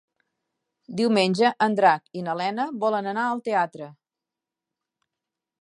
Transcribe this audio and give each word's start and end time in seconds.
Diumenge 1.01 1.51
en 1.67 1.77
Drac 1.81 2.09
i 2.21 2.25
na 2.29 2.37
Lena 2.41 2.67
volen 2.87 3.13
anar 3.15 3.27
al 3.35 3.47
teatre. 3.51 3.95